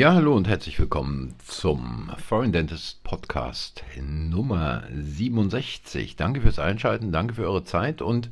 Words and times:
Ja, 0.00 0.14
hallo 0.14 0.34
und 0.34 0.48
herzlich 0.48 0.78
willkommen 0.78 1.34
zum 1.46 2.10
Foreign 2.26 2.52
Dentist 2.52 3.04
Podcast 3.04 3.84
Nummer 4.00 4.82
67. 4.94 6.16
Danke 6.16 6.40
fürs 6.40 6.58
Einschalten, 6.58 7.12
danke 7.12 7.34
für 7.34 7.44
eure 7.44 7.64
Zeit 7.64 8.00
und 8.00 8.30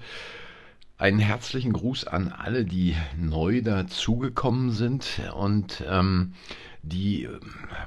einen 0.97 1.19
herzlichen 1.19 1.75
Gruß 1.75 2.07
an 2.07 2.29
alle, 2.33 2.65
die 2.65 2.97
neu 3.19 3.61
dazugekommen 3.61 4.71
sind 4.71 5.21
und 5.37 5.85
ähm, 5.87 6.33
die, 6.81 7.29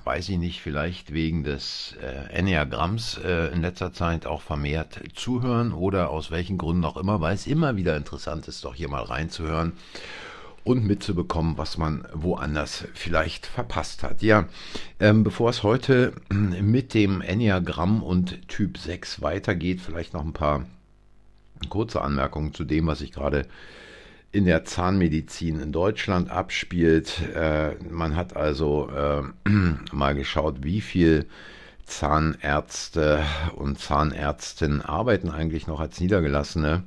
weiß 0.03 0.29
ich 0.29 0.37
nicht, 0.37 0.61
vielleicht 0.61 1.11
wegen 1.11 1.43
des 1.43 1.95
äh, 2.03 2.31
Enneagramms 2.33 3.17
äh, 3.25 3.47
in 3.47 3.63
letzter 3.63 3.93
Zeit 3.93 4.27
auch 4.27 4.43
vermehrt 4.43 5.01
zuhören 5.15 5.73
oder 5.73 6.11
aus 6.11 6.29
welchen 6.29 6.59
Gründen 6.59 6.85
auch 6.85 6.97
immer, 6.97 7.19
weil 7.19 7.33
es 7.33 7.47
immer 7.47 7.75
wieder 7.77 7.97
interessant 7.97 8.47
ist, 8.47 8.63
doch 8.63 8.75
hier 8.75 8.89
mal 8.89 9.01
reinzuhören 9.01 9.73
und 10.63 10.85
mitzubekommen, 10.85 11.57
was 11.57 11.77
man 11.77 12.07
woanders 12.13 12.85
vielleicht 12.93 13.45
verpasst 13.45 14.03
hat. 14.03 14.21
Ja, 14.21 14.47
ähm, 14.99 15.23
bevor 15.23 15.49
es 15.49 15.63
heute 15.63 16.13
mit 16.29 16.93
dem 16.93 17.21
Enneagramm 17.21 18.03
und 18.03 18.47
Typ 18.47 18.77
6 18.77 19.21
weitergeht, 19.21 19.81
vielleicht 19.81 20.13
noch 20.13 20.23
ein 20.23 20.33
paar 20.33 20.65
kurze 21.69 22.01
Anmerkungen 22.01 22.53
zu 22.53 22.63
dem, 22.63 22.87
was 22.87 22.99
sich 22.99 23.11
gerade 23.11 23.47
in 24.31 24.45
der 24.45 24.63
Zahnmedizin 24.63 25.59
in 25.59 25.71
Deutschland 25.71 26.29
abspielt. 26.29 27.21
Äh, 27.35 27.75
man 27.89 28.15
hat 28.15 28.35
also 28.35 28.89
äh, 28.89 29.23
mal 29.91 30.15
geschaut, 30.15 30.63
wie 30.63 30.81
viel 30.81 31.25
Zahnärzte 31.85 33.23
und 33.55 33.79
Zahnärztinnen 33.79 34.81
arbeiten 34.81 35.29
eigentlich 35.29 35.67
noch 35.67 35.81
als 35.81 35.99
Niedergelassene 35.99 36.83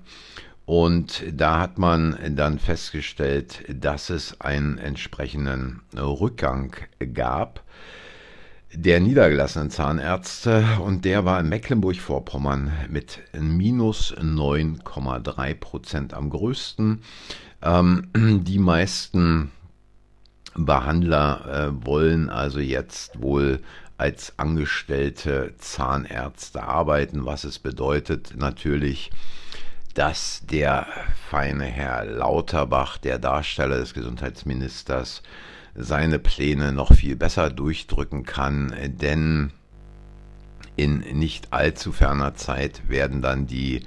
und 0.66 1.24
da 1.30 1.60
hat 1.60 1.78
man 1.78 2.16
dann 2.36 2.58
festgestellt, 2.58 3.64
dass 3.68 4.10
es 4.10 4.40
einen 4.40 4.78
entsprechenden 4.78 5.82
Rückgang 5.96 6.74
gab 7.12 7.64
der 8.76 9.00
niedergelassenen 9.00 9.70
Zahnärzte 9.70 10.64
und 10.84 11.04
der 11.04 11.24
war 11.24 11.40
in 11.40 11.48
Mecklenburg-Vorpommern 11.48 12.72
mit 12.88 13.20
minus 13.32 14.14
9,3 14.16 15.54
Prozent 15.54 16.14
am 16.14 16.30
größten. 16.30 17.02
Ähm, 17.62 18.08
die 18.44 18.58
meisten 18.58 19.52
Behandler 20.56 21.46
äh, 21.80 21.86
wollen 21.86 22.30
also 22.30 22.58
jetzt 22.58 23.22
wohl 23.22 23.60
als 23.96 24.38
angestellte 24.38 25.54
Zahnärzte 25.58 26.64
arbeiten, 26.64 27.24
was 27.24 27.44
es 27.44 27.60
bedeutet 27.60 28.34
natürlich 28.36 29.10
dass 29.94 30.42
der 30.50 30.86
feine 31.30 31.64
Herr 31.64 32.04
Lauterbach, 32.04 32.98
der 32.98 33.18
Darsteller 33.18 33.78
des 33.78 33.94
Gesundheitsministers, 33.94 35.22
seine 35.74 36.18
Pläne 36.18 36.72
noch 36.72 36.92
viel 36.92 37.16
besser 37.16 37.50
durchdrücken 37.50 38.24
kann, 38.24 38.74
denn 38.86 39.52
in 40.76 40.98
nicht 40.98 41.52
allzu 41.52 41.92
ferner 41.92 42.34
Zeit 42.34 42.88
werden 42.88 43.22
dann 43.22 43.46
die 43.46 43.82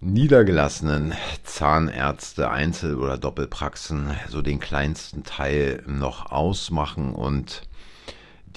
niedergelassenen 0.00 1.12
Zahnärzte, 1.42 2.50
Einzel- 2.50 2.98
oder 2.98 3.18
Doppelpraxen 3.18 4.10
so 4.28 4.40
den 4.40 4.60
kleinsten 4.60 5.24
Teil 5.24 5.82
noch 5.86 6.32
ausmachen 6.32 7.14
und 7.14 7.62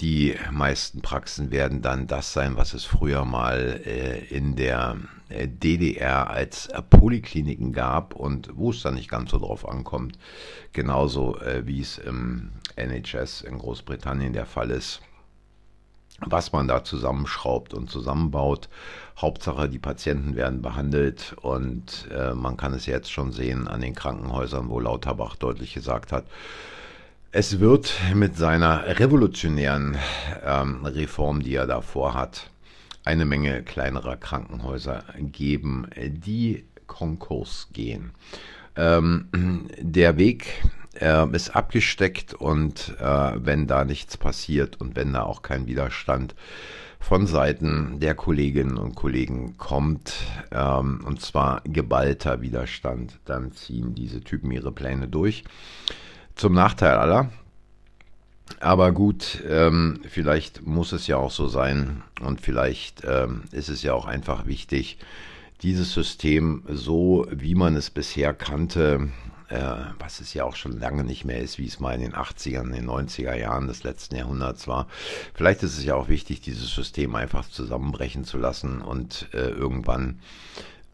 die 0.00 0.34
meisten 0.50 1.02
Praxen 1.02 1.50
werden 1.50 1.80
dann 1.80 2.06
das 2.06 2.32
sein, 2.32 2.56
was 2.56 2.74
es 2.74 2.84
früher 2.84 3.24
mal 3.24 3.80
äh, 3.84 4.24
in 4.24 4.56
der 4.56 4.96
äh, 5.28 5.46
DDR 5.48 6.30
als 6.30 6.66
äh, 6.66 6.82
Polikliniken 6.82 7.72
gab 7.72 8.14
und 8.14 8.50
wo 8.54 8.70
es 8.70 8.82
dann 8.82 8.94
nicht 8.94 9.08
ganz 9.08 9.30
so 9.30 9.38
drauf 9.38 9.68
ankommt, 9.68 10.18
genauso 10.72 11.38
äh, 11.38 11.66
wie 11.66 11.80
es 11.80 11.98
im 11.98 12.50
NHS 12.76 13.42
in 13.42 13.58
Großbritannien 13.58 14.32
der 14.32 14.46
Fall 14.46 14.70
ist. 14.70 15.00
Was 16.20 16.52
man 16.52 16.68
da 16.68 16.84
zusammenschraubt 16.84 17.74
und 17.74 17.90
zusammenbaut. 17.90 18.68
Hauptsache, 19.16 19.68
die 19.68 19.80
Patienten 19.80 20.36
werden 20.36 20.62
behandelt 20.62 21.34
und 21.42 22.08
äh, 22.12 22.34
man 22.34 22.56
kann 22.56 22.72
es 22.72 22.86
jetzt 22.86 23.10
schon 23.10 23.32
sehen 23.32 23.68
an 23.68 23.80
den 23.80 23.94
Krankenhäusern, 23.94 24.68
wo 24.68 24.78
Lauterbach 24.78 25.36
deutlich 25.36 25.74
gesagt 25.74 26.12
hat, 26.12 26.24
es 27.36 27.58
wird 27.58 27.92
mit 28.14 28.36
seiner 28.36 29.00
revolutionären 29.00 29.98
ähm, 30.46 30.86
Reform, 30.86 31.42
die 31.42 31.56
er 31.56 31.66
da 31.66 31.80
vorhat, 31.80 32.48
eine 33.04 33.24
Menge 33.24 33.64
kleinerer 33.64 34.16
Krankenhäuser 34.16 35.02
geben, 35.18 35.88
die 35.96 36.64
Konkurs 36.86 37.70
gehen. 37.72 38.12
Ähm, 38.76 39.68
der 39.80 40.16
Weg 40.16 40.62
äh, 41.00 41.28
ist 41.34 41.56
abgesteckt 41.56 42.34
und 42.34 42.94
äh, 43.00 43.32
wenn 43.34 43.66
da 43.66 43.84
nichts 43.84 44.16
passiert 44.16 44.80
und 44.80 44.94
wenn 44.94 45.12
da 45.12 45.24
auch 45.24 45.42
kein 45.42 45.66
Widerstand 45.66 46.36
von 47.00 47.26
Seiten 47.26 47.98
der 47.98 48.14
Kolleginnen 48.14 48.78
und 48.78 48.94
Kollegen 48.94 49.56
kommt, 49.58 50.14
ähm, 50.52 51.02
und 51.04 51.20
zwar 51.20 51.62
geballter 51.64 52.42
Widerstand, 52.42 53.18
dann 53.24 53.50
ziehen 53.50 53.96
diese 53.96 54.20
Typen 54.20 54.52
ihre 54.52 54.70
Pläne 54.70 55.08
durch 55.08 55.42
zum 56.34 56.54
Nachteil 56.54 56.96
aller. 56.96 57.30
Aber 58.60 58.92
gut, 58.92 59.42
ähm, 59.48 60.00
vielleicht 60.08 60.66
muss 60.66 60.92
es 60.92 61.06
ja 61.06 61.16
auch 61.16 61.30
so 61.30 61.48
sein 61.48 62.02
und 62.20 62.40
vielleicht 62.40 63.02
ähm, 63.04 63.44
ist 63.52 63.68
es 63.68 63.82
ja 63.82 63.94
auch 63.94 64.06
einfach 64.06 64.46
wichtig, 64.46 64.98
dieses 65.62 65.94
System 65.94 66.62
so, 66.68 67.26
wie 67.30 67.54
man 67.54 67.74
es 67.74 67.88
bisher 67.88 68.34
kannte, 68.34 69.08
äh, 69.48 69.76
was 69.98 70.20
es 70.20 70.34
ja 70.34 70.44
auch 70.44 70.56
schon 70.56 70.78
lange 70.78 71.04
nicht 71.04 71.24
mehr 71.24 71.38
ist, 71.38 71.58
wie 71.58 71.66
es 71.66 71.80
mal 71.80 71.94
in 71.94 72.02
den 72.02 72.14
80ern, 72.14 72.64
in 72.64 72.72
den 72.72 72.88
90er 72.88 73.34
Jahren 73.34 73.66
des 73.66 73.82
letzten 73.82 74.16
Jahrhunderts 74.16 74.68
war. 74.68 74.88
Vielleicht 75.32 75.62
ist 75.62 75.78
es 75.78 75.84
ja 75.84 75.94
auch 75.94 76.08
wichtig, 76.08 76.42
dieses 76.42 76.74
System 76.74 77.14
einfach 77.14 77.48
zusammenbrechen 77.48 78.24
zu 78.24 78.36
lassen 78.36 78.82
und 78.82 79.28
äh, 79.32 79.48
irgendwann 79.48 80.20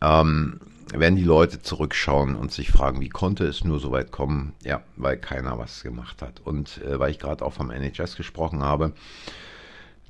ähm, 0.01 0.61
werden 0.93 1.17
die 1.17 1.25
Leute 1.25 1.63
zurückschauen 1.63 2.37
und 2.37 2.53
sich 2.53 2.71
fragen, 2.71 3.01
wie 3.01 3.09
konnte 3.09 3.45
es 3.45 3.65
nur 3.65 3.79
so 3.79 3.93
weit 3.93 4.11
kommen? 4.11 4.55
Ja, 4.65 4.83
weil 4.97 5.17
keiner 5.17 5.59
was 5.59 5.83
gemacht 5.83 6.23
hat. 6.23 6.41
Und 6.41 6.81
äh, 6.83 6.99
weil 6.99 7.11
ich 7.11 7.19
gerade 7.19 7.45
auch 7.45 7.53
vom 7.53 7.71
NHS 7.71 8.17
gesprochen 8.17 8.63
habe, 8.63 8.93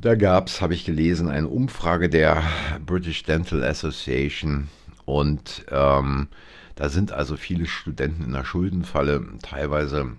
da 0.00 0.14
gab 0.14 0.48
es, 0.48 0.62
habe 0.62 0.74
ich 0.74 0.86
gelesen, 0.86 1.28
eine 1.28 1.48
Umfrage 1.48 2.08
der 2.08 2.42
British 2.86 3.22
Dental 3.24 3.62
Association 3.62 4.68
und 5.04 5.66
ähm, 5.70 6.28
da 6.74 6.88
sind 6.88 7.12
also 7.12 7.36
viele 7.36 7.66
Studenten 7.66 8.24
in 8.24 8.32
der 8.32 8.44
Schuldenfalle, 8.44 9.26
teilweise 9.42 10.12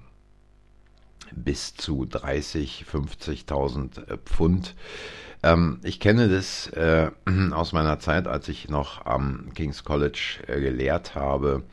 bis 1.34 1.76
zu 1.76 2.06
30, 2.06 2.86
50.000 2.92 4.08
äh, 4.08 4.18
Pfund. 4.18 4.76
Ähm, 5.44 5.80
ich 5.84 6.00
kenne 6.00 6.30
das 6.30 6.68
äh, 6.68 7.12
aus 7.52 7.74
meiner 7.74 8.00
Zeit, 8.00 8.28
als 8.28 8.48
ich 8.48 8.70
noch 8.70 9.06
am 9.06 9.52
King's 9.54 9.84
College 9.84 10.40
äh, 10.48 10.60
gelehrt 10.62 11.16
habe. 11.16 11.64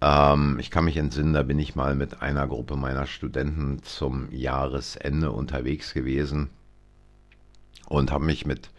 Ähm, 0.00 0.58
ich 0.58 0.70
kann 0.70 0.84
mich 0.84 0.96
entsinnen, 0.96 1.32
da 1.32 1.42
bin 1.42 1.58
ich 1.58 1.74
mal 1.74 1.94
mit 1.94 2.22
einer 2.22 2.46
Gruppe 2.46 2.76
meiner 2.76 3.06
Studenten 3.06 3.82
zum 3.82 4.30
Jahresende 4.32 5.30
unterwegs 5.30 5.94
gewesen 5.94 6.50
und 7.88 8.10
habe 8.10 8.24
mich 8.24 8.46
mit 8.46 8.70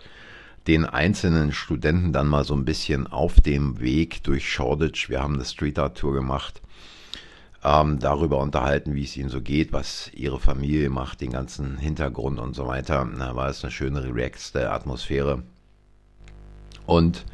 den 0.68 0.86
einzelnen 0.86 1.52
Studenten 1.52 2.14
dann 2.14 2.28
mal 2.28 2.44
so 2.44 2.53
ein 2.53 2.66
bisschen 2.66 3.08
auf 3.08 3.42
dem 3.42 3.80
Weg 3.80 4.24
durch 4.24 4.52
Shoreditch, 4.52 5.09
wir 5.09 5.22
haben 5.22 5.36
eine 5.36 5.46
Street 5.46 5.80
Art 5.80 5.98
Tour 5.98 6.14
gemacht, 6.14 6.62
ähm, 7.63 7.99
darüber 7.99 8.39
unterhalten, 8.39 8.95
wie 8.95 9.03
es 9.03 9.16
ihnen 9.17 9.29
so 9.29 9.41
geht, 9.41 9.72
was 9.73 10.11
ihre 10.13 10.39
Familie 10.39 10.89
macht, 10.89 11.22
den 11.22 11.31
ganzen 11.31 11.77
Hintergrund 11.77 12.39
und 12.39 12.55
so 12.55 12.67
weiter. 12.67 13.08
Da 13.17 13.35
war 13.35 13.49
es 13.49 13.63
eine 13.63 13.72
schöne, 13.72 14.03
relaxte 14.03 14.72
Atmosphäre. 14.72 15.43
Und 16.85 17.25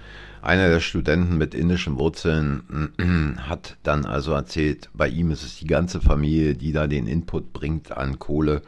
einer 0.42 0.70
der 0.70 0.82
Studenten 0.82 1.38
mit 1.38 1.56
indischen 1.56 1.98
Wurzeln 1.98 3.38
hat 3.50 3.78
dann 3.84 4.06
also 4.06 4.34
erzählt, 4.34 4.90
bei 4.94 5.08
ihm 5.08 5.32
ist 5.32 5.44
es 5.44 5.58
die 5.58 5.68
ganze 5.68 6.02
Familie, 6.02 6.56
die 6.56 6.72
da 6.72 6.88
den 6.88 7.08
Input 7.08 7.54
bringt 7.54 7.92
an 7.92 8.20
Kohle, 8.20 8.62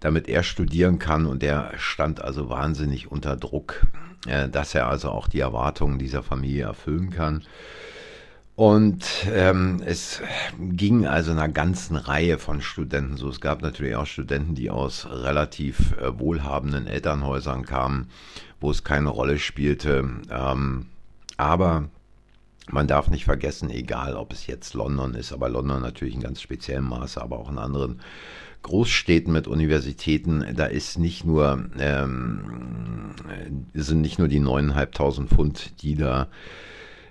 damit 0.00 0.28
er 0.28 0.42
studieren 0.42 0.98
kann. 0.98 1.26
Und 1.26 1.42
er 1.42 1.72
stand 1.76 2.20
also 2.22 2.48
wahnsinnig 2.48 3.10
unter 3.10 3.36
Druck, 3.36 3.86
äh, 4.26 4.48
dass 4.48 4.74
er 4.74 4.88
also 4.88 5.10
auch 5.10 5.28
die 5.28 5.40
Erwartungen 5.40 5.98
dieser 5.98 6.22
Familie 6.22 6.64
erfüllen 6.64 7.10
kann. 7.10 7.42
Und 8.56 9.04
ähm, 9.32 9.82
es 9.84 10.22
ging 10.58 11.06
also 11.06 11.32
einer 11.32 11.48
ganzen 11.48 11.96
Reihe 11.96 12.38
von 12.38 12.60
Studenten 12.60 13.16
so. 13.16 13.28
Es 13.28 13.40
gab 13.40 13.62
natürlich 13.62 13.96
auch 13.96 14.06
Studenten, 14.06 14.54
die 14.54 14.70
aus 14.70 15.08
relativ 15.10 15.96
äh, 15.98 16.16
wohlhabenden 16.18 16.86
Elternhäusern 16.86 17.64
kamen, 17.64 18.08
wo 18.60 18.70
es 18.70 18.84
keine 18.84 19.08
Rolle 19.08 19.40
spielte. 19.40 20.08
Ähm, 20.30 20.86
aber 21.36 21.88
man 22.70 22.86
darf 22.86 23.10
nicht 23.10 23.24
vergessen, 23.24 23.70
egal 23.70 24.14
ob 24.14 24.32
es 24.32 24.46
jetzt 24.46 24.74
London 24.74 25.14
ist, 25.14 25.32
aber 25.32 25.48
London 25.48 25.82
natürlich 25.82 26.14
in 26.14 26.22
ganz 26.22 26.40
speziellem 26.40 26.88
Maße, 26.88 27.20
aber 27.20 27.40
auch 27.40 27.50
in 27.50 27.58
anderen 27.58 28.00
Großstädten 28.62 29.32
mit 29.32 29.48
Universitäten, 29.48 30.46
da 30.54 30.66
ist 30.66 30.98
nicht 30.98 31.24
nur, 31.24 31.66
ähm, 31.78 33.10
sind 33.74 34.00
nicht 34.00 34.18
nur 34.18 34.28
die 34.28 34.40
9.500 34.40 35.26
Pfund, 35.26 35.82
die 35.82 35.96
da 35.96 36.28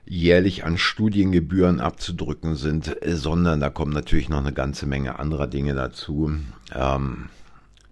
jährlich 0.06 0.66
an 0.66 0.78
Studiengebühren 0.78 1.80
abzudrücken 1.80 2.56
sind, 2.56 2.96
sondern 3.06 3.60
da 3.60 3.70
kommen 3.70 3.94
natürlich 3.94 4.30
noch 4.30 4.40
eine 4.40 4.54
ganze 4.54 4.86
Menge 4.86 5.20
anderer 5.20 5.48
Dinge 5.48 5.74
dazu. 5.74 6.32
Ähm, 6.74 7.30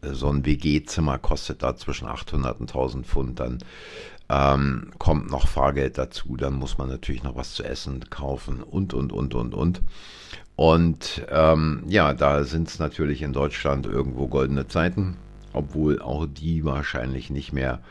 so 0.01 0.29
ein 0.29 0.45
WG-Zimmer 0.45 1.19
kostet 1.19 1.63
da 1.63 1.75
zwischen 1.75 2.07
800 2.07 2.59
und 2.59 2.69
1000 2.69 3.05
Pfund. 3.05 3.39
Dann 3.39 3.59
ähm, 4.29 4.91
kommt 4.97 5.29
noch 5.29 5.47
Fahrgeld 5.47 5.97
dazu. 5.97 6.35
Dann 6.37 6.53
muss 6.53 6.77
man 6.77 6.89
natürlich 6.89 7.23
noch 7.23 7.35
was 7.35 7.53
zu 7.53 7.63
essen 7.63 8.09
kaufen 8.09 8.63
und, 8.63 8.93
und, 8.93 9.13
und, 9.13 9.35
und, 9.35 9.53
und. 9.53 9.81
Und 10.55 11.25
ähm, 11.29 11.83
ja, 11.87 12.13
da 12.13 12.43
sind 12.43 12.67
es 12.67 12.79
natürlich 12.79 13.21
in 13.21 13.33
Deutschland 13.33 13.85
irgendwo 13.85 14.27
goldene 14.27 14.67
Zeiten, 14.67 15.17
obwohl 15.53 16.01
auch 16.01 16.27
die 16.27 16.65
wahrscheinlich 16.65 17.29
nicht 17.29 17.53
mehr 17.53 17.81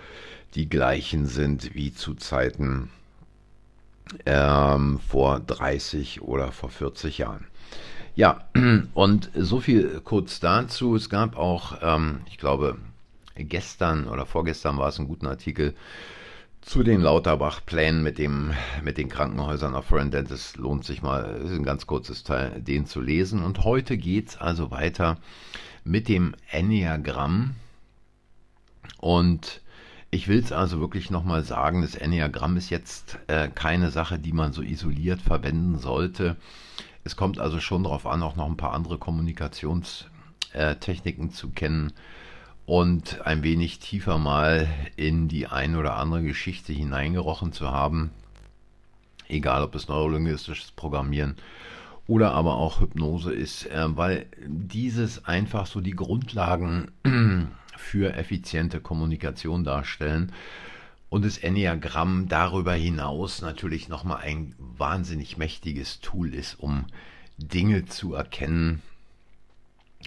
die 0.55 0.69
gleichen 0.69 1.27
sind 1.27 1.75
wie 1.75 1.93
zu 1.95 2.15
Zeiten 2.15 2.91
ähm, 4.27 4.99
vor 5.07 5.41
30 5.41 6.23
oder 6.23 6.53
vor 6.53 6.71
40 6.71 7.19
Jahren. 7.19 7.47
Ja, 8.15 8.45
und 8.95 9.31
so 9.35 9.61
viel 9.61 10.01
kurz 10.05 10.41
dazu. 10.41 10.97
Es 10.97 11.09
gab 11.09 11.37
auch, 11.37 11.79
ähm, 11.83 12.21
ich 12.27 12.39
glaube, 12.39 12.77
gestern 13.37 14.09
oder 14.09 14.27
vorgestern 14.27 14.79
war 14.79 14.89
es 14.89 14.99
ein 14.99 15.09
guter 15.09 15.31
Artikel 15.31 15.75
zu 16.61 16.83
den 16.83 17.01
Lauterbach-Plänen 17.01 18.03
mit, 18.03 18.19
mit 18.83 18.99
den 18.99 19.09
Krankenhäusern 19.09 19.75
auf 19.75 19.87
Friend. 19.87 20.15
Es 20.15 20.57
lohnt 20.57 20.85
sich 20.85 21.03
mal, 21.03 21.41
ist 21.43 21.53
ein 21.53 21.65
ganz 21.65 21.87
kurzes 21.87 22.23
Teil, 22.23 22.61
den 22.61 22.87
zu 22.87 23.01
lesen. 23.01 23.43
Und 23.43 23.65
heute 23.65 23.97
geht 23.97 24.29
es 24.29 24.37
also 24.37 24.71
weiter 24.71 25.19
mit 25.85 26.09
dem 26.09 26.35
Enneagramm. 26.51 27.55
Und 28.99 29.63
ich 30.11 30.29
will 30.29 30.41
es 30.41 30.53
also 30.53 30.81
wirklich 30.81 31.11
nochmal 31.11 31.45
sagen, 31.45 31.83
das 31.83 31.95
Enneagramm 31.95 32.57
ist 32.57 32.71
jetzt 32.71 33.19
äh, 33.29 33.49
keine 33.49 33.91
Sache, 33.91 34.19
die 34.19 34.33
man 34.33 34.53
so 34.53 34.63
isoliert 34.63 35.21
verwenden 35.23 35.79
sollte. 35.79 36.37
Es 37.05 37.17
kommt 37.17 37.39
also 37.39 37.61
schon 37.61 37.85
darauf 37.85 38.07
an, 38.07 38.23
auch 38.23 38.37
noch 38.37 38.47
ein 38.47 38.57
paar 38.57 38.75
andere 38.75 38.99
Kommunikationstechniken 38.99 41.29
äh, 41.29 41.33
zu 41.33 41.51
kennen 41.51 41.93
und 42.67 43.25
ein 43.25 43.43
wenig 43.43 43.79
tiefer 43.79 44.19
mal 44.19 44.69
in 44.97 45.29
die 45.29 45.47
ein 45.47 45.77
oder 45.77 45.97
andere 45.97 46.23
Geschichte 46.23 46.73
hineingerochen 46.73 47.53
zu 47.53 47.71
haben. 47.71 48.11
Egal, 49.29 49.63
ob 49.63 49.77
es 49.77 49.87
neurolinguistisches 49.87 50.73
Programmieren 50.73 51.37
oder 52.09 52.33
aber 52.33 52.57
auch 52.57 52.81
Hypnose 52.81 53.33
ist, 53.33 53.67
äh, 53.67 53.97
weil 53.97 54.27
dieses 54.45 55.25
einfach 55.25 55.67
so 55.67 55.81
die 55.81 55.93
Grundlagen 55.93 56.91
für 57.81 58.15
effiziente 58.15 58.81
Kommunikation 58.81 59.65
darstellen. 59.65 60.33
Und 61.09 61.25
das 61.25 61.39
Enneagramm 61.39 62.29
darüber 62.29 62.75
hinaus 62.75 63.43
natürlich 63.43 63.89
nochmal 63.89 64.19
ein 64.19 64.55
wahnsinnig 64.59 65.37
mächtiges 65.37 66.01
Tool 66.01 66.33
ist, 66.33 66.61
um 66.61 66.87
Dinge 67.37 67.87
zu 67.87 68.15
erkennen, 68.15 68.81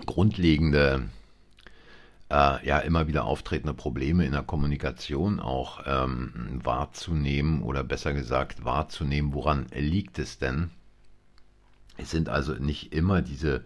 grundlegende, 0.05 1.09
äh, 2.29 2.65
ja 2.65 2.79
immer 2.79 3.07
wieder 3.07 3.25
auftretende 3.25 3.73
Probleme 3.73 4.25
in 4.25 4.31
der 4.31 4.43
Kommunikation 4.43 5.41
auch 5.41 5.81
ähm, 5.85 6.61
wahrzunehmen 6.63 7.63
oder 7.63 7.83
besser 7.83 8.13
gesagt 8.13 8.63
wahrzunehmen, 8.63 9.33
woran 9.33 9.65
liegt 9.73 10.19
es 10.19 10.37
denn? 10.37 10.69
Es 11.97 12.11
sind 12.11 12.29
also 12.29 12.53
nicht 12.53 12.93
immer 12.93 13.21
diese 13.21 13.65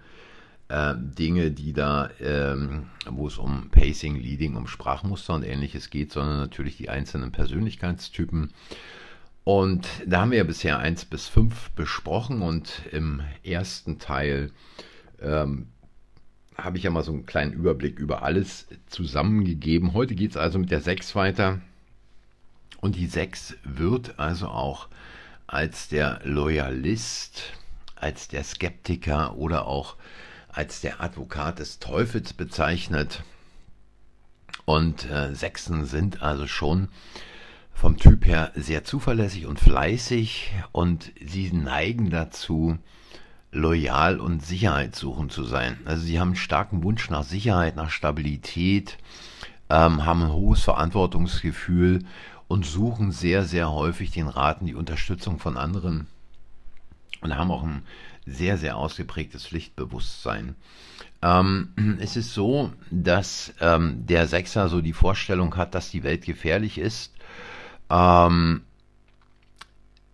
äh, 0.70 0.96
Dinge, 0.98 1.52
die 1.52 1.74
da, 1.74 2.10
ähm, 2.20 2.88
wo 3.10 3.28
es 3.28 3.38
um 3.38 3.70
Pacing, 3.70 4.16
Leading, 4.16 4.56
um 4.56 4.68
Sprachmuster 4.68 5.34
und 5.34 5.44
ähnliches 5.44 5.90
geht, 5.90 6.12
sondern 6.12 6.38
natürlich 6.38 6.78
die 6.78 6.90
einzelnen 6.90 7.32
Persönlichkeitstypen. 7.32 8.52
Und 9.44 9.88
da 10.06 10.22
haben 10.22 10.32
wir 10.32 10.40
ja 10.40 10.44
bisher 10.44 10.80
1 10.80 11.06
bis 11.06 11.28
5 11.30 11.72
besprochen 11.72 12.42
und 12.42 12.82
im 12.92 13.22
ersten 13.44 13.98
Teil 13.98 14.52
ähm, 15.22 15.68
habe 16.58 16.78
ich 16.78 16.84
ja 16.84 16.90
mal 16.90 17.04
so 17.04 17.14
einen 17.14 17.26
kleinen 17.26 17.54
Überblick 17.54 18.00
über 18.00 18.24
alles 18.24 18.68
zusammengegeben. 18.88 19.94
Heute 19.94 20.16
geht 20.16 20.32
es 20.32 20.38
also 20.38 20.60
mit 20.60 20.72
der 20.72 20.82
6 20.82 21.16
weiter. 21.16 21.62
Und 22.82 22.96
die 22.96 23.06
6 23.06 23.56
wird 23.64 24.20
also 24.20 24.48
auch 24.48 24.88
als 25.46 25.88
der 25.88 26.20
Loyalist, 26.24 27.54
als 27.96 28.28
der 28.28 28.44
Skeptiker 28.44 29.38
oder 29.38 29.66
auch 29.66 29.96
als 30.58 30.82
der 30.82 31.02
Advokat 31.02 31.60
des 31.60 31.78
Teufels 31.78 32.34
bezeichnet. 32.34 33.22
Und 34.66 35.10
äh, 35.10 35.36
Sechsen 35.36 35.86
sind 35.86 36.24
also 36.24 36.48
schon 36.48 36.90
vom 37.74 37.98
Typ 37.98 38.26
her 38.26 38.52
sehr 38.56 38.84
zuverlässig 38.84 39.46
und 39.46 39.60
fleißig 39.60 40.52
und 40.72 41.12
sie 41.24 41.52
neigen 41.52 42.10
dazu, 42.10 42.80
loyal 43.52 44.20
und 44.20 44.44
sicherheitssuchend 44.44 45.32
zu 45.32 45.44
sein. 45.44 45.78
Also 45.86 46.04
sie 46.04 46.20
haben 46.20 46.30
einen 46.30 46.36
starken 46.36 46.84
Wunsch 46.84 47.12
nach 47.12 47.24
Sicherheit, 47.24 47.76
nach 47.76 47.92
Stabilität, 47.92 48.98
ähm, 49.70 50.06
haben 50.08 50.24
ein 50.24 50.34
hohes 50.34 50.64
Verantwortungsgefühl 50.64 52.04
und 52.48 52.66
suchen 52.66 53.12
sehr, 53.12 53.44
sehr 53.46 53.72
häufig 53.72 54.10
den 54.10 54.28
Rat 54.28 54.62
und 54.62 54.68
die 54.68 54.76
Unterstützung 54.76 55.38
von 55.38 55.56
anderen 55.56 56.08
und 57.22 57.36
haben 57.36 57.52
auch 57.52 57.64
ein 57.64 57.84
sehr, 58.26 58.58
sehr 58.58 58.78
ausgeprägtes 58.78 59.48
Pflichtbewusstsein. 59.48 60.56
Ähm, 61.22 61.98
es 62.00 62.16
ist 62.16 62.34
so, 62.34 62.72
dass 62.92 63.54
ähm, 63.60 64.06
der 64.06 64.28
Sechser 64.28 64.70
so 64.70 64.82
die 64.82 64.94
Vorstellung 64.94 65.56
hat, 65.56 65.76
dass 65.76 65.90
die 65.90 66.04
Welt 66.04 66.26
gefährlich 66.26 66.78
ist. 66.78 67.14
Ähm, 67.90 68.62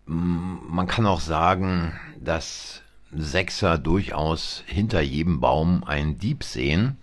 man 0.06 0.88
kann 0.88 1.06
auch 1.06 1.22
sagen, 1.22 1.94
dass 2.20 2.82
Sechser 3.16 3.78
durchaus 3.78 4.64
hinter 4.66 5.02
jedem 5.02 5.40
Baum 5.40 5.84
einen 5.84 6.18
Dieb 6.18 6.44
sehen. 6.44 6.98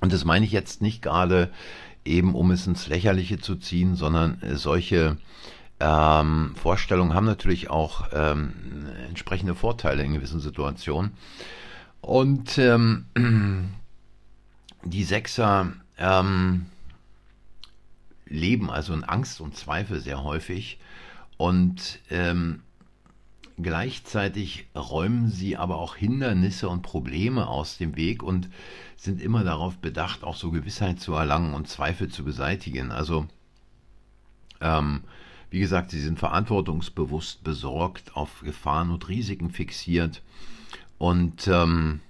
Und 0.00 0.12
das 0.12 0.24
meine 0.24 0.44
ich 0.44 0.52
jetzt 0.52 0.82
nicht 0.82 1.02
gerade 1.02 1.50
eben, 2.04 2.34
um 2.34 2.50
es 2.50 2.66
ins 2.66 2.88
Lächerliche 2.88 3.38
zu 3.38 3.56
ziehen, 3.56 3.94
sondern 3.96 4.38
solche 4.54 5.16
ähm, 5.84 6.54
Vorstellungen 6.56 7.12
haben 7.12 7.26
natürlich 7.26 7.68
auch 7.68 8.08
ähm, 8.12 8.54
entsprechende 9.06 9.54
Vorteile 9.54 10.02
in 10.02 10.14
gewissen 10.14 10.40
Situationen. 10.40 11.12
Und 12.00 12.56
ähm, 12.56 13.74
die 14.84 15.04
Sechser 15.04 15.72
ähm, 15.98 16.66
leben 18.26 18.70
also 18.70 18.94
in 18.94 19.04
Angst 19.04 19.42
und 19.42 19.56
Zweifel 19.56 20.00
sehr 20.00 20.24
häufig 20.24 20.78
und 21.36 22.00
ähm, 22.10 22.62
gleichzeitig 23.60 24.66
räumen 24.74 25.28
sie 25.28 25.58
aber 25.58 25.76
auch 25.76 25.96
Hindernisse 25.96 26.68
und 26.68 26.82
Probleme 26.82 27.46
aus 27.46 27.76
dem 27.76 27.96
Weg 27.96 28.22
und 28.22 28.48
sind 28.96 29.20
immer 29.20 29.44
darauf 29.44 29.76
bedacht, 29.76 30.24
auch 30.24 30.36
so 30.36 30.50
Gewissheit 30.50 30.98
zu 30.98 31.12
erlangen 31.12 31.52
und 31.52 31.68
Zweifel 31.68 32.08
zu 32.08 32.24
beseitigen. 32.24 32.90
Also 32.90 33.26
ähm, 34.62 35.04
wie 35.50 35.60
gesagt, 35.60 35.90
sie 35.90 36.00
sind 36.00 36.18
verantwortungsbewusst 36.18 37.44
besorgt, 37.44 38.16
auf 38.16 38.40
Gefahren 38.40 38.90
und 38.90 39.08
Risiken 39.08 39.50
fixiert. 39.50 40.22
Und 40.98 41.48
ähm, 41.48 42.00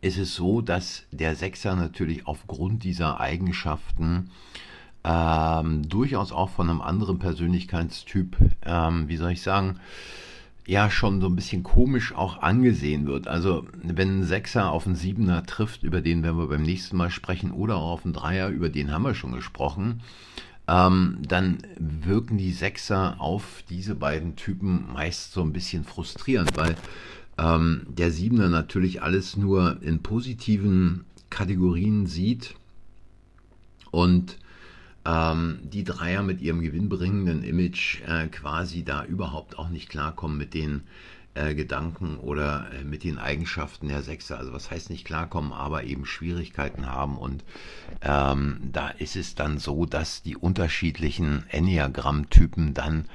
es 0.00 0.18
ist 0.18 0.34
so, 0.34 0.60
dass 0.60 1.04
der 1.10 1.36
Sechser 1.36 1.74
natürlich 1.74 2.26
aufgrund 2.26 2.84
dieser 2.84 3.20
Eigenschaften 3.20 4.30
ähm, 5.04 5.88
durchaus 5.88 6.32
auch 6.32 6.50
von 6.50 6.68
einem 6.68 6.80
anderen 6.80 7.18
Persönlichkeitstyp, 7.18 8.36
ähm, 8.64 9.08
wie 9.08 9.16
soll 9.16 9.32
ich 9.32 9.42
sagen, 9.42 9.80
ja 10.66 10.90
schon 10.90 11.20
so 11.20 11.28
ein 11.28 11.36
bisschen 11.36 11.62
komisch 11.62 12.12
auch 12.12 12.42
angesehen 12.42 13.06
wird. 13.06 13.28
Also 13.28 13.66
wenn 13.82 14.20
ein 14.20 14.24
Sechser 14.24 14.70
auf 14.70 14.86
einen 14.86 14.96
Siebener 14.96 15.46
trifft, 15.46 15.84
über 15.84 16.00
den 16.00 16.22
werden 16.24 16.38
wir 16.38 16.48
beim 16.48 16.62
nächsten 16.62 16.96
Mal 16.96 17.10
sprechen, 17.10 17.52
oder 17.52 17.76
auch 17.76 17.92
auf 17.92 18.04
einen 18.04 18.14
Dreier, 18.14 18.48
über 18.48 18.68
den 18.68 18.92
haben 18.92 19.04
wir 19.04 19.14
schon 19.14 19.32
gesprochen, 19.32 20.02
ähm, 20.68 21.18
dann 21.26 21.58
wirken 21.78 22.38
die 22.38 22.52
Sechser 22.52 23.20
auf 23.20 23.62
diese 23.68 23.94
beiden 23.94 24.36
Typen 24.36 24.92
meist 24.92 25.32
so 25.32 25.42
ein 25.42 25.52
bisschen 25.52 25.84
frustrierend, 25.84 26.56
weil 26.56 26.76
ähm, 27.38 27.86
der 27.88 28.10
Siebener 28.10 28.48
natürlich 28.48 29.02
alles 29.02 29.36
nur 29.36 29.80
in 29.82 30.02
positiven 30.02 31.04
Kategorien 31.30 32.06
sieht 32.06 32.54
und 33.90 34.38
ähm, 35.04 35.60
die 35.62 35.84
Dreier 35.84 36.22
mit 36.22 36.40
ihrem 36.40 36.60
gewinnbringenden 36.60 37.44
Image 37.44 38.00
äh, 38.06 38.26
quasi 38.26 38.82
da 38.82 39.04
überhaupt 39.04 39.58
auch 39.58 39.68
nicht 39.68 39.88
klarkommen 39.88 40.36
mit 40.36 40.52
den 40.52 40.82
äh, 41.36 41.54
Gedanken 41.54 42.16
oder 42.18 42.66
äh, 42.72 42.84
mit 42.84 43.04
den 43.04 43.18
Eigenschaften 43.18 43.88
der 43.88 44.02
Sechser. 44.02 44.38
Also 44.38 44.52
was 44.52 44.70
heißt 44.70 44.90
nicht 44.90 45.04
klarkommen, 45.04 45.52
aber 45.52 45.84
eben 45.84 46.06
Schwierigkeiten 46.06 46.86
haben. 46.86 47.18
Und 47.18 47.44
ähm, 48.02 48.58
da 48.72 48.88
ist 48.88 49.16
es 49.16 49.34
dann 49.34 49.58
so, 49.58 49.86
dass 49.86 50.22
die 50.22 50.36
unterschiedlichen 50.36 51.44
Enneagramm-Typen 51.50 52.74
dann 52.74 53.06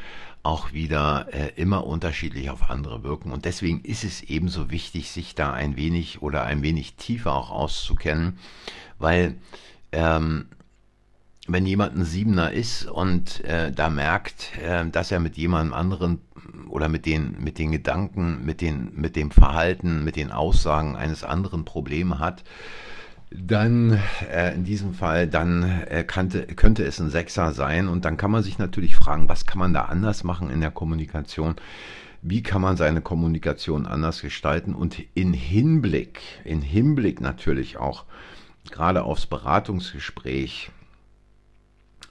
auch 0.43 0.73
wieder 0.73 1.27
äh, 1.31 1.51
immer 1.55 1.85
unterschiedlich 1.85 2.49
auf 2.49 2.69
andere 2.69 3.03
wirken. 3.03 3.31
Und 3.31 3.45
deswegen 3.45 3.81
ist 3.81 4.03
es 4.03 4.21
ebenso 4.23 4.71
wichtig, 4.71 5.11
sich 5.11 5.35
da 5.35 5.53
ein 5.53 5.75
wenig 5.75 6.21
oder 6.21 6.43
ein 6.43 6.63
wenig 6.63 6.95
tiefer 6.95 7.33
auch 7.33 7.51
auszukennen, 7.51 8.37
weil 8.97 9.35
ähm, 9.91 10.47
wenn 11.47 11.65
jemand 11.65 11.95
ein 11.95 12.05
Siebener 12.05 12.51
ist 12.51 12.85
und 12.85 13.43
äh, 13.43 13.71
da 13.71 13.89
merkt, 13.89 14.57
äh, 14.57 14.87
dass 14.89 15.11
er 15.11 15.19
mit 15.19 15.37
jemandem 15.37 15.73
anderen 15.73 16.21
oder 16.69 16.89
mit 16.89 17.05
den, 17.05 17.37
mit 17.39 17.57
den 17.57 17.71
Gedanken, 17.71 18.45
mit, 18.45 18.61
den, 18.61 18.91
mit 18.95 19.15
dem 19.15 19.31
Verhalten, 19.31 20.03
mit 20.03 20.15
den 20.15 20.31
Aussagen 20.31 20.95
eines 20.95 21.23
anderen 21.23 21.65
Probleme 21.65 22.19
hat, 22.19 22.43
dann 23.33 23.99
äh, 24.29 24.53
in 24.53 24.65
diesem 24.65 24.93
Fall, 24.93 25.27
dann 25.27 25.63
äh, 25.63 26.03
kannte, 26.03 26.45
könnte 26.47 26.83
es 26.83 26.99
ein 26.99 27.09
Sechser 27.09 27.53
sein. 27.53 27.87
Und 27.87 28.03
dann 28.05 28.17
kann 28.17 28.31
man 28.31 28.43
sich 28.43 28.57
natürlich 28.57 28.95
fragen, 28.95 29.29
was 29.29 29.45
kann 29.45 29.59
man 29.59 29.73
da 29.73 29.83
anders 29.85 30.23
machen 30.23 30.49
in 30.49 30.59
der 30.59 30.71
Kommunikation? 30.71 31.55
Wie 32.21 32.43
kann 32.43 32.61
man 32.61 32.77
seine 32.77 33.01
Kommunikation 33.01 33.87
anders 33.87 34.21
gestalten? 34.21 34.75
Und 34.75 35.01
in 35.13 35.33
Hinblick, 35.33 36.21
in 36.43 36.61
Hinblick 36.61 37.21
natürlich 37.21 37.77
auch 37.77 38.05
gerade 38.69 39.03
aufs 39.03 39.25
Beratungsgespräch, 39.25 40.69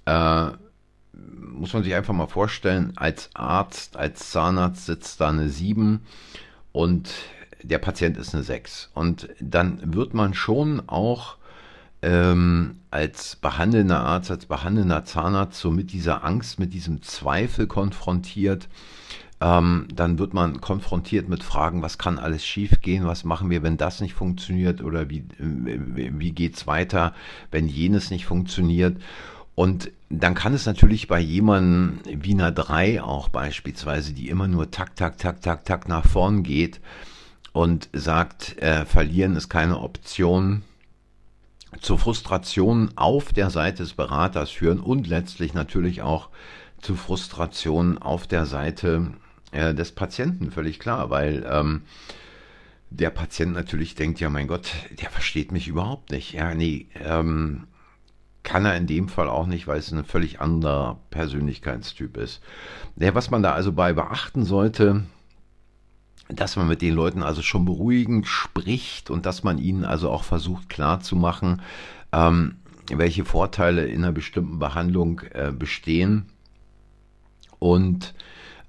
äh, 0.06 0.50
muss 1.12 1.72
man 1.72 1.82
sich 1.82 1.94
einfach 1.94 2.14
mal 2.14 2.26
vorstellen, 2.26 2.92
als 2.96 3.30
Arzt, 3.34 3.96
als 3.96 4.30
Zahnarzt 4.30 4.86
sitzt 4.86 5.20
da 5.20 5.28
eine 5.28 5.48
7 5.48 6.00
und 6.72 7.10
der 7.62 7.78
Patient 7.78 8.16
ist 8.16 8.34
eine 8.34 8.42
6. 8.42 8.90
Und 8.94 9.28
dann 9.40 9.94
wird 9.94 10.14
man 10.14 10.34
schon 10.34 10.88
auch 10.88 11.36
ähm, 12.02 12.76
als 12.90 13.36
behandelnder 13.36 14.00
Arzt, 14.00 14.30
als 14.30 14.46
behandelnder 14.46 15.04
Zahnarzt 15.04 15.60
so 15.60 15.70
mit 15.70 15.92
dieser 15.92 16.24
Angst, 16.24 16.58
mit 16.58 16.72
diesem 16.72 17.02
Zweifel 17.02 17.66
konfrontiert. 17.66 18.68
Ähm, 19.42 19.88
dann 19.94 20.18
wird 20.18 20.34
man 20.34 20.60
konfrontiert 20.60 21.28
mit 21.28 21.42
Fragen, 21.42 21.82
was 21.82 21.96
kann 21.96 22.18
alles 22.18 22.44
schiefgehen, 22.44 23.06
was 23.06 23.24
machen 23.24 23.48
wir, 23.48 23.62
wenn 23.62 23.78
das 23.78 24.00
nicht 24.00 24.14
funktioniert 24.14 24.82
oder 24.82 25.08
wie, 25.08 25.20
äh, 25.38 26.10
wie 26.18 26.32
geht's 26.32 26.66
weiter, 26.66 27.14
wenn 27.50 27.66
jenes 27.66 28.10
nicht 28.10 28.26
funktioniert. 28.26 28.98
Und 29.60 29.92
dann 30.08 30.34
kann 30.34 30.54
es 30.54 30.64
natürlich 30.64 31.06
bei 31.06 31.20
jemandem 31.20 32.00
wie 32.22 32.32
einer 32.32 32.50
3 32.50 33.02
auch 33.02 33.28
beispielsweise, 33.28 34.14
die 34.14 34.30
immer 34.30 34.48
nur 34.48 34.70
tak, 34.70 34.96
tak, 34.96 35.18
tak, 35.18 35.42
tak, 35.42 35.66
tak 35.66 35.86
nach 35.86 36.06
vorn 36.06 36.42
geht, 36.42 36.80
und 37.52 37.90
sagt, 37.92 38.56
äh, 38.62 38.86
verlieren 38.86 39.36
ist 39.36 39.50
keine 39.50 39.80
Option, 39.80 40.62
zur 41.78 41.98
Frustration 41.98 42.92
auf 42.96 43.34
der 43.34 43.50
Seite 43.50 43.82
des 43.82 43.92
Beraters 43.92 44.48
führen 44.48 44.80
und 44.80 45.06
letztlich 45.06 45.52
natürlich 45.52 46.00
auch 46.00 46.30
zu 46.80 46.96
Frustration 46.96 47.98
auf 47.98 48.26
der 48.26 48.46
Seite 48.46 49.12
äh, 49.52 49.74
des 49.74 49.92
Patienten, 49.92 50.52
völlig 50.52 50.78
klar, 50.78 51.10
weil 51.10 51.46
ähm, 51.46 51.82
der 52.88 53.10
Patient 53.10 53.52
natürlich 53.52 53.94
denkt, 53.94 54.20
ja 54.20 54.30
mein 54.30 54.48
Gott, 54.48 54.72
der 55.02 55.10
versteht 55.10 55.52
mich 55.52 55.68
überhaupt 55.68 56.12
nicht. 56.12 56.32
Ja, 56.32 56.54
nee, 56.54 56.86
ähm, 56.94 57.66
kann 58.42 58.64
er 58.64 58.76
in 58.76 58.86
dem 58.86 59.08
Fall 59.08 59.28
auch 59.28 59.46
nicht, 59.46 59.66
weil 59.66 59.78
es 59.78 59.92
ein 59.92 60.04
völlig 60.04 60.40
anderer 60.40 60.98
Persönlichkeitstyp 61.10 62.16
ist. 62.16 62.40
Ja, 62.96 63.14
was 63.14 63.30
man 63.30 63.42
da 63.42 63.52
also 63.52 63.72
bei 63.72 63.92
beachten 63.92 64.44
sollte, 64.44 65.04
dass 66.28 66.56
man 66.56 66.68
mit 66.68 66.82
den 66.82 66.94
Leuten 66.94 67.22
also 67.22 67.42
schon 67.42 67.64
beruhigend 67.64 68.26
spricht 68.26 69.10
und 69.10 69.26
dass 69.26 69.42
man 69.42 69.58
ihnen 69.58 69.84
also 69.84 70.10
auch 70.10 70.24
versucht 70.24 70.68
klarzumachen, 70.68 71.62
ähm, 72.12 72.56
welche 72.90 73.24
Vorteile 73.24 73.86
in 73.86 74.04
einer 74.04 74.12
bestimmten 74.12 74.58
Behandlung 74.58 75.20
äh, 75.32 75.52
bestehen 75.52 76.26
und 77.58 78.14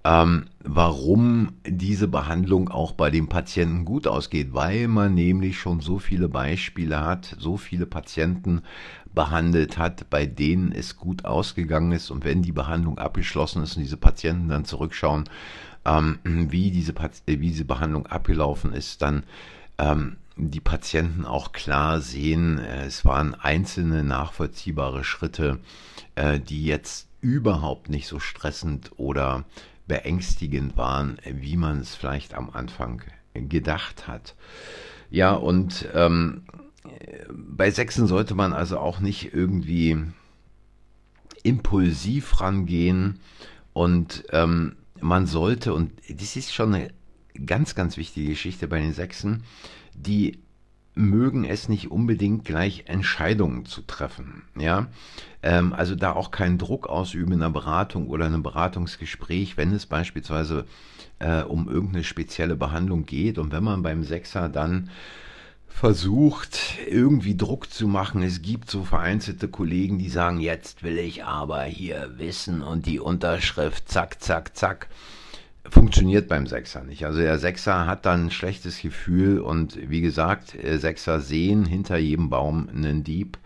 ähm, 0.03 0.46
warum 0.63 1.53
diese 1.65 2.08
Behandlung 2.08 2.70
auch 2.70 2.93
bei 2.93 3.12
dem 3.12 3.27
Patienten 3.27 3.86
gut 3.86 4.08
ausgeht, 4.08 4.53
weil 4.53 4.88
man 4.88 5.13
nämlich 5.13 5.60
schon 5.60 5.79
so 5.79 6.00
viele 6.00 6.27
Beispiele 6.27 7.01
hat, 7.01 7.36
so 7.38 7.58
viele 7.58 7.86
Patienten 7.86 8.62
behandelt 9.13 9.77
hat, 9.77 10.10
bei 10.10 10.25
denen 10.25 10.72
es 10.72 10.98
gut 10.98 11.25
ausgegangen 11.25 11.91
ist. 11.91 12.10
Und 12.10 12.25
wenn 12.25 12.41
die 12.41 12.51
Behandlung 12.51 12.98
abgeschlossen 12.98 13.63
ist 13.63 13.75
und 13.75 13.84
diese 13.84 13.98
Patienten 13.98 14.50
dann 14.50 14.65
zurückschauen, 14.65 15.25
ähm, 15.86 16.20
wie, 16.24 16.72
diese, 16.72 16.93
wie 17.25 17.38
diese 17.38 17.65
Behandlung 17.65 18.08
abgelaufen 18.08 18.74
ist, 18.74 19.01
dann 19.01 19.24
ähm, 19.77 20.17
die 20.36 20.60
Patienten 20.60 21.25
auch 21.25 21.51
klar 21.51 22.01
sehen, 22.01 22.58
äh, 22.58 22.86
es 22.86 23.05
waren 23.05 23.36
einzelne 23.36 24.03
nachvollziehbare 24.03 25.03
Schritte, 25.03 25.60
äh, 26.15 26.39
die 26.39 26.65
jetzt 26.65 27.08
überhaupt 27.22 27.89
nicht 27.89 28.08
so 28.08 28.20
stressend 28.20 28.91
oder 28.98 29.46
beängstigend 29.91 30.77
waren, 30.77 31.17
wie 31.25 31.57
man 31.57 31.81
es 31.81 31.95
vielleicht 31.95 32.33
am 32.33 32.50
Anfang 32.51 33.01
gedacht 33.33 34.07
hat. 34.07 34.36
Ja, 35.10 35.33
und 35.33 35.89
ähm, 35.93 36.43
bei 37.29 37.71
Sechsen 37.71 38.07
sollte 38.07 38.33
man 38.33 38.53
also 38.53 38.79
auch 38.79 39.01
nicht 39.01 39.33
irgendwie 39.33 39.98
impulsiv 41.43 42.39
rangehen 42.39 43.19
und 43.74 44.24
ähm, 44.29 44.77
man 45.01 45.25
sollte, 45.25 45.74
und 45.74 45.91
das 46.07 46.38
ist 46.38 46.53
schon 46.53 46.74
eine 46.74 46.93
ganz, 47.45 47.75
ganz 47.75 47.98
wichtige 47.98 48.29
Geschichte 48.29 48.69
bei 48.69 48.79
den 48.79 48.93
Sechsen, 48.93 49.43
die 49.93 50.39
mögen 50.93 51.45
es 51.45 51.69
nicht 51.69 51.89
unbedingt 51.89 52.45
gleich 52.45 52.86
Entscheidungen 52.88 53.65
zu 53.65 53.81
treffen. 53.81 54.43
Ja, 54.57 54.88
ähm, 55.41 55.74
also 55.74 55.95
da 55.95 56.13
auch 56.13 56.31
keinen 56.31 56.57
Druck 56.57 56.88
ausüben 56.88 57.33
in 57.33 57.41
einer 57.41 57.51
Beratung 57.51 58.07
oder 58.07 58.25
einem 58.25 58.43
Beratungsgespräch, 58.43 59.57
wenn 59.57 59.71
es 59.74 59.86
beispielsweise 59.86 60.65
äh, 61.19 61.41
um 61.41 61.69
irgendeine 61.69 62.03
spezielle 62.03 62.55
Behandlung 62.55 63.05
geht 63.05 63.38
und 63.38 63.51
wenn 63.51 63.63
man 63.63 63.83
beim 63.83 64.03
Sechser 64.03 64.50
dann 64.50 64.89
versucht, 65.67 66.77
irgendwie 66.89 67.36
Druck 67.36 67.71
zu 67.71 67.88
machen. 67.88 68.21
Es 68.21 68.41
gibt 68.41 68.69
so 68.69 68.83
vereinzelte 68.83 69.48
Kollegen, 69.48 69.98
die 69.98 70.10
sagen, 70.10 70.39
jetzt 70.39 70.83
will 70.83 70.98
ich 70.98 71.24
aber 71.24 71.63
hier 71.63 72.12
wissen 72.17 72.62
und 72.62 72.86
die 72.86 73.00
Unterschrift, 73.00 73.89
zack, 73.89 74.21
zack, 74.21 74.55
zack. 74.55 74.88
Funktioniert 75.70 76.27
beim 76.27 76.48
Sechser 76.48 76.84
nicht. 76.84 77.06
Also 77.06 77.20
der 77.20 77.38
Sechser 77.38 77.86
hat 77.86 78.06
dann 78.06 78.25
ein 78.25 78.32
schlechtes 78.32 78.82
Gefühl 78.82 79.39
und 79.39 79.77
wie 79.89 80.01
gesagt, 80.01 80.56
äh, 80.56 80.77
Sechser 80.77 81.22
sehen 81.22 81.65
hinter 81.65 81.98
jedem 81.98 82.30
Baum 82.30 82.68
einen 82.70 83.03
Dieb. 83.03 83.38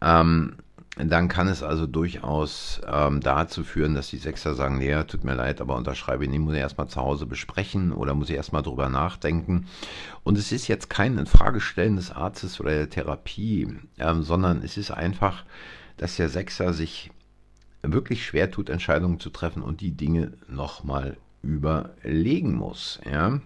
Ähm, 0.00 0.56
dann 0.96 1.28
kann 1.28 1.48
es 1.48 1.62
also 1.62 1.86
durchaus 1.86 2.80
ähm, 2.86 3.20
dazu 3.20 3.64
führen, 3.64 3.94
dass 3.94 4.10
die 4.10 4.16
Sechser 4.16 4.54
sagen, 4.54 4.78
nee, 4.78 4.94
tut 5.04 5.24
mir 5.24 5.34
leid, 5.34 5.60
aber 5.60 5.76
unterschreibe 5.76 6.24
ich 6.24 6.30
nicht, 6.30 6.38
muss 6.38 6.54
ich 6.54 6.60
erstmal 6.60 6.86
zu 6.88 7.00
Hause 7.00 7.26
besprechen 7.26 7.92
oder 7.92 8.14
muss 8.14 8.30
ich 8.30 8.36
erstmal 8.36 8.62
drüber 8.62 8.88
nachdenken. 8.88 9.66
Und 10.22 10.38
es 10.38 10.52
ist 10.52 10.68
jetzt 10.68 10.90
kein 10.90 11.18
Infragestellen 11.18 11.96
des 11.96 12.12
Arztes 12.12 12.60
oder 12.60 12.70
der 12.70 12.90
Therapie, 12.90 13.76
ähm, 13.98 14.22
sondern 14.22 14.62
es 14.62 14.76
ist 14.76 14.92
einfach, 14.92 15.44
dass 15.96 16.16
der 16.16 16.28
Sechser 16.28 16.72
sich 16.72 17.10
wirklich 17.82 18.24
schwer 18.24 18.50
tut, 18.50 18.68
Entscheidungen 18.68 19.18
zu 19.18 19.30
treffen 19.30 19.62
und 19.62 19.80
die 19.80 19.92
Dinge 19.92 20.32
nochmal 20.48 21.16
überlegen 21.44 22.54
muss. 22.54 23.00
Ja. 23.10 23.40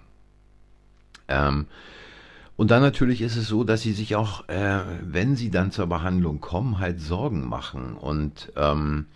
Ähm, 1.28 1.66
und 2.56 2.70
dann 2.70 2.82
natürlich 2.82 3.20
ist 3.20 3.36
es 3.36 3.46
so, 3.46 3.62
dass 3.62 3.82
sie 3.82 3.92
sich 3.92 4.16
auch, 4.16 4.48
äh, 4.48 4.80
wenn 5.02 5.36
sie 5.36 5.50
dann 5.50 5.70
zur 5.70 5.86
Behandlung 5.86 6.40
kommen, 6.40 6.80
halt 6.80 7.00
Sorgen 7.00 7.48
machen 7.48 7.94
und 7.94 8.52
ähm, 8.56 9.06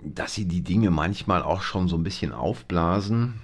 dass 0.00 0.34
sie 0.34 0.44
die 0.44 0.62
Dinge 0.62 0.90
manchmal 0.90 1.42
auch 1.42 1.62
schon 1.62 1.88
so 1.88 1.96
ein 1.96 2.04
bisschen 2.04 2.32
aufblasen 2.32 3.40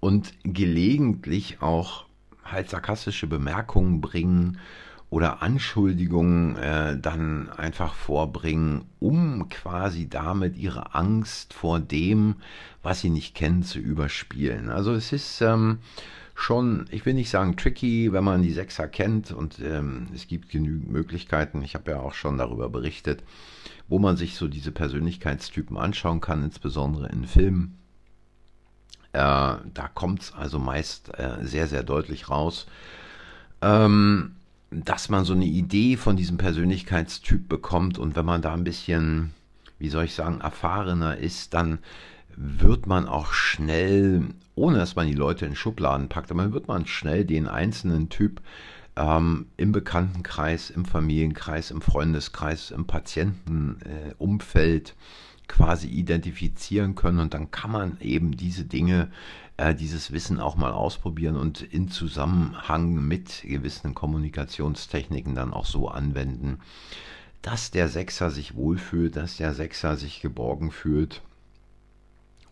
und 0.00 0.32
gelegentlich 0.44 1.60
auch 1.60 2.06
halt 2.42 2.70
sarkastische 2.70 3.26
Bemerkungen 3.26 4.00
bringen 4.00 4.58
oder 5.10 5.42
Anschuldigungen 5.42 6.56
äh, 6.56 6.96
dann 6.96 7.50
einfach 7.50 7.94
vorbringen, 7.94 8.84
um 9.00 9.48
quasi 9.48 10.08
damit 10.08 10.56
ihre 10.56 10.94
Angst 10.94 11.52
vor 11.52 11.80
dem, 11.80 12.36
was 12.82 13.00
sie 13.00 13.10
nicht 13.10 13.34
kennen, 13.34 13.64
zu 13.64 13.80
überspielen. 13.80 14.70
Also 14.70 14.92
es 14.92 15.12
ist 15.12 15.40
ähm, 15.40 15.78
schon, 16.36 16.86
ich 16.90 17.04
will 17.04 17.14
nicht 17.14 17.28
sagen 17.28 17.56
tricky, 17.56 18.12
wenn 18.12 18.22
man 18.22 18.42
die 18.42 18.52
Sechser 18.52 18.86
kennt 18.86 19.32
und 19.32 19.58
ähm, 19.58 20.06
es 20.14 20.28
gibt 20.28 20.48
genügend 20.48 20.90
Möglichkeiten. 20.92 21.62
Ich 21.62 21.74
habe 21.74 21.90
ja 21.90 21.98
auch 21.98 22.14
schon 22.14 22.38
darüber 22.38 22.68
berichtet, 22.68 23.24
wo 23.88 23.98
man 23.98 24.16
sich 24.16 24.36
so 24.36 24.46
diese 24.46 24.70
Persönlichkeitstypen 24.70 25.76
anschauen 25.76 26.20
kann, 26.20 26.44
insbesondere 26.44 27.08
in 27.08 27.26
Filmen. 27.26 27.78
Äh, 29.12 29.18
da 29.18 29.90
kommt 29.92 30.22
es 30.22 30.32
also 30.32 30.60
meist 30.60 31.18
äh, 31.18 31.38
sehr, 31.42 31.66
sehr 31.66 31.82
deutlich 31.82 32.30
raus, 32.30 32.68
ähm, 33.60 34.36
dass 34.70 35.08
man 35.08 35.24
so 35.24 35.32
eine 35.32 35.46
Idee 35.46 35.96
von 35.96 36.16
diesem 36.16 36.38
Persönlichkeitstyp 36.38 37.48
bekommt 37.48 37.98
und 37.98 38.16
wenn 38.16 38.24
man 38.24 38.42
da 38.42 38.54
ein 38.54 38.64
bisschen, 38.64 39.32
wie 39.78 39.88
soll 39.88 40.04
ich 40.04 40.14
sagen, 40.14 40.40
erfahrener 40.40 41.16
ist, 41.16 41.54
dann 41.54 41.78
wird 42.36 42.86
man 42.86 43.08
auch 43.08 43.32
schnell, 43.32 44.22
ohne 44.54 44.78
dass 44.78 44.96
man 44.96 45.06
die 45.06 45.14
Leute 45.14 45.46
in 45.46 45.56
Schubladen 45.56 46.08
packt, 46.08 46.30
aber 46.30 46.52
wird 46.52 46.68
man 46.68 46.86
schnell 46.86 47.24
den 47.24 47.48
einzelnen 47.48 48.08
Typ 48.08 48.40
ähm, 48.96 49.46
im 49.56 49.72
Bekanntenkreis, 49.72 50.70
im 50.70 50.84
Familienkreis, 50.84 51.70
im 51.70 51.80
Freundeskreis, 51.80 52.70
im 52.70 52.86
Patientenumfeld 52.86 54.90
äh, 54.90 54.94
quasi 55.48 55.88
identifizieren 55.88 56.94
können. 56.94 57.18
Und 57.18 57.34
dann 57.34 57.50
kann 57.50 57.72
man 57.72 57.98
eben 58.00 58.36
diese 58.36 58.64
Dinge, 58.64 59.10
äh, 59.60 59.74
dieses 59.74 60.10
Wissen 60.10 60.40
auch 60.40 60.56
mal 60.56 60.72
ausprobieren 60.72 61.36
und 61.36 61.60
in 61.60 61.88
Zusammenhang 61.88 62.94
mit 62.94 63.42
gewissen 63.42 63.94
Kommunikationstechniken 63.94 65.34
dann 65.34 65.52
auch 65.52 65.66
so 65.66 65.88
anwenden, 65.88 66.60
dass 67.42 67.70
der 67.70 67.88
Sechser 67.88 68.30
sich 68.30 68.54
wohlfühlt, 68.54 69.16
dass 69.16 69.36
der 69.36 69.52
Sechser 69.52 69.98
sich 69.98 70.22
geborgen 70.22 70.70
fühlt 70.70 71.20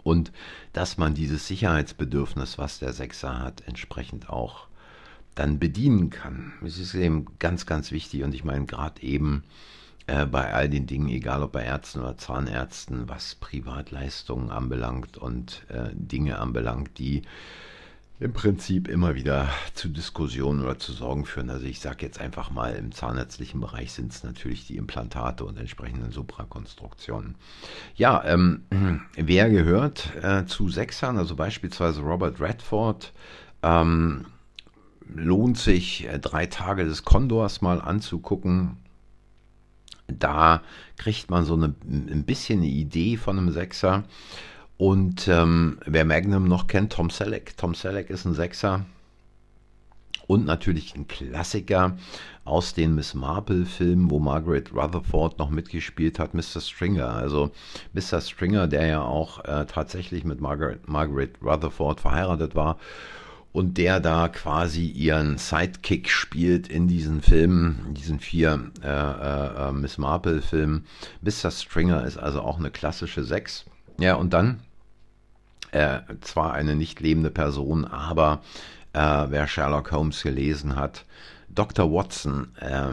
und 0.02 0.32
dass 0.74 0.98
man 0.98 1.14
dieses 1.14 1.46
Sicherheitsbedürfnis, 1.46 2.58
was 2.58 2.78
der 2.78 2.92
Sechser 2.92 3.38
hat, 3.38 3.62
entsprechend 3.66 4.28
auch 4.28 4.66
dann 5.34 5.58
bedienen 5.58 6.10
kann. 6.10 6.52
Es 6.62 6.78
ist 6.78 6.94
eben 6.94 7.26
ganz, 7.38 7.64
ganz 7.64 7.90
wichtig 7.90 8.22
und 8.22 8.34
ich 8.34 8.44
meine 8.44 8.66
gerade 8.66 9.02
eben 9.02 9.44
äh, 10.08 10.26
bei 10.26 10.52
all 10.52 10.68
den 10.68 10.86
Dingen, 10.86 11.08
egal 11.08 11.42
ob 11.42 11.52
bei 11.52 11.64
Ärzten 11.64 12.00
oder 12.00 12.16
Zahnärzten, 12.16 13.08
was 13.08 13.34
Privatleistungen 13.34 14.50
anbelangt 14.50 15.16
und 15.16 15.64
äh, 15.68 15.90
Dinge 15.92 16.38
anbelangt, 16.38 16.98
die 16.98 17.22
im 18.20 18.32
Prinzip 18.32 18.88
immer 18.88 19.14
wieder 19.14 19.48
zu 19.74 19.88
Diskussionen 19.88 20.62
oder 20.62 20.78
zu 20.78 20.92
Sorgen 20.92 21.24
führen. 21.24 21.50
Also 21.50 21.66
ich 21.66 21.78
sage 21.78 22.04
jetzt 22.04 22.20
einfach 22.20 22.50
mal, 22.50 22.74
im 22.74 22.90
zahnärztlichen 22.90 23.60
Bereich 23.60 23.92
sind 23.92 24.10
es 24.12 24.24
natürlich 24.24 24.66
die 24.66 24.76
Implantate 24.76 25.44
und 25.44 25.56
entsprechenden 25.56 26.10
Suprakonstruktionen. 26.10 27.36
Ja, 27.94 28.24
ähm, 28.24 28.62
wer 29.14 29.50
gehört 29.50 30.10
äh, 30.22 30.46
zu 30.46 30.68
Sechsern, 30.68 31.16
also 31.16 31.36
beispielsweise 31.36 32.00
Robert 32.00 32.40
Redford, 32.40 33.12
ähm, 33.62 34.26
lohnt 35.14 35.58
sich, 35.58 36.06
äh, 36.08 36.18
drei 36.18 36.46
Tage 36.46 36.84
des 36.84 37.04
Kondors 37.04 37.60
mal 37.60 37.80
anzugucken. 37.80 38.78
Da 40.08 40.62
kriegt 40.96 41.30
man 41.30 41.44
so 41.44 41.54
eine, 41.54 41.74
ein 41.86 42.24
bisschen 42.24 42.60
eine 42.60 42.68
Idee 42.68 43.16
von 43.16 43.38
einem 43.38 43.50
Sechser. 43.50 44.04
Und 44.76 45.28
ähm, 45.28 45.78
wer 45.84 46.04
Magnum 46.04 46.44
noch 46.44 46.66
kennt, 46.66 46.92
Tom 46.92 47.10
Selleck. 47.10 47.56
Tom 47.56 47.74
Selleck 47.74 48.10
ist 48.10 48.24
ein 48.24 48.34
Sechser. 48.34 48.86
Und 50.26 50.44
natürlich 50.44 50.94
ein 50.94 51.08
Klassiker 51.08 51.96
aus 52.44 52.74
den 52.74 52.94
Miss 52.94 53.14
Marple-Filmen, 53.14 54.10
wo 54.10 54.18
Margaret 54.18 54.74
Rutherford 54.74 55.38
noch 55.38 55.50
mitgespielt 55.50 56.18
hat, 56.18 56.34
Mr. 56.34 56.60
Stringer. 56.60 57.08
Also 57.08 57.50
Mr. 57.92 58.20
Stringer, 58.20 58.68
der 58.68 58.86
ja 58.86 59.02
auch 59.02 59.44
äh, 59.44 59.66
tatsächlich 59.66 60.24
mit 60.24 60.40
Margaret, 60.40 60.86
Margaret 60.86 61.36
Rutherford 61.42 62.00
verheiratet 62.00 62.54
war 62.54 62.78
und 63.58 63.76
der 63.76 63.98
da 63.98 64.28
quasi 64.28 64.86
ihren 64.86 65.36
Sidekick 65.36 66.10
spielt 66.10 66.68
in 66.68 66.86
diesen 66.86 67.20
Filmen, 67.22 67.86
in 67.88 67.94
diesen 67.94 68.20
vier 68.20 68.70
äh, 68.84 68.86
äh, 68.86 69.68
äh 69.68 69.72
Miss 69.72 69.98
Marple-Filmen. 69.98 70.86
Mr. 71.22 71.50
Stringer 71.50 72.04
ist 72.04 72.18
also 72.18 72.40
auch 72.40 72.60
eine 72.60 72.70
klassische 72.70 73.24
Sechs. 73.24 73.64
Ja, 73.98 74.14
und 74.14 74.32
dann 74.32 74.60
äh, 75.72 75.98
zwar 76.20 76.52
eine 76.52 76.76
nicht 76.76 77.00
lebende 77.00 77.32
Person, 77.32 77.84
aber 77.84 78.42
äh, 78.92 79.26
wer 79.28 79.48
Sherlock 79.48 79.90
Holmes 79.90 80.22
gelesen 80.22 80.76
hat, 80.76 81.04
Dr. 81.48 81.92
Watson 81.92 82.54
äh, 82.60 82.92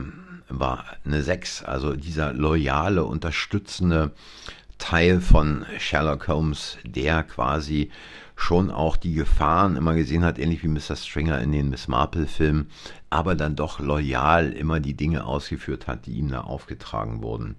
war 0.50 0.84
eine 1.05 1.22
Sechs, 1.22 1.63
also 1.63 1.93
dieser 1.93 2.34
loyale, 2.34 3.03
unterstützende 3.03 4.13
Teil 4.77 5.22
von 5.22 5.65
Sherlock 5.79 6.27
Holmes, 6.27 6.77
der 6.86 7.24
quasi 7.24 7.89
schon 8.36 8.70
auch 8.70 8.98
die 8.98 9.13
Gefahren 9.13 9.75
immer 9.75 9.96
gesehen 9.96 10.24
hat, 10.24 10.38
ähnlich 10.38 10.63
wie 10.63 10.67
Mr. 10.67 10.96
Stringer 10.96 11.41
in 11.41 11.51
den 11.51 11.70
Miss 11.70 11.88
Marple-Filmen, 11.88 12.67
aber 13.10 13.36
dann 13.36 13.55
doch 13.55 13.79
loyal 13.79 14.51
immer 14.51 14.79
die 14.79 14.94
Dinge 14.94 15.25
ausgeführt 15.25 15.88
hat, 15.88 16.05
die 16.05 16.13
ihm 16.13 16.29
da 16.29 16.41
aufgetragen 16.41 17.24
wurden. 17.24 17.55